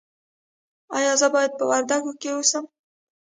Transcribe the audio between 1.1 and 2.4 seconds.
زه باید په وردګو کې